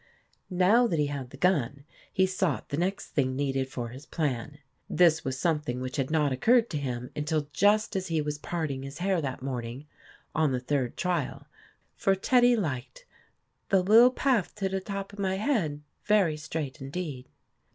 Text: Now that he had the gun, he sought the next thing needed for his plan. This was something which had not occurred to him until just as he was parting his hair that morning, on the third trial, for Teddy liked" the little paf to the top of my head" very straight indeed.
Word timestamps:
Now 0.49 0.87
that 0.87 0.97
he 0.97 1.05
had 1.13 1.29
the 1.29 1.37
gun, 1.37 1.85
he 2.11 2.25
sought 2.25 2.69
the 2.69 2.75
next 2.77 3.09
thing 3.09 3.35
needed 3.35 3.69
for 3.69 3.89
his 3.89 4.07
plan. 4.07 4.57
This 4.89 5.23
was 5.23 5.37
something 5.37 5.79
which 5.79 5.97
had 5.97 6.09
not 6.09 6.31
occurred 6.31 6.71
to 6.71 6.79
him 6.79 7.11
until 7.15 7.49
just 7.53 7.95
as 7.95 8.07
he 8.07 8.19
was 8.19 8.39
parting 8.39 8.81
his 8.81 8.97
hair 8.97 9.21
that 9.21 9.43
morning, 9.43 9.85
on 10.33 10.53
the 10.53 10.59
third 10.59 10.97
trial, 10.97 11.45
for 11.95 12.15
Teddy 12.15 12.55
liked" 12.55 13.05
the 13.69 13.83
little 13.83 14.09
paf 14.09 14.55
to 14.55 14.67
the 14.69 14.81
top 14.81 15.13
of 15.13 15.19
my 15.19 15.35
head" 15.35 15.83
very 16.05 16.35
straight 16.35 16.81
indeed. 16.81 17.27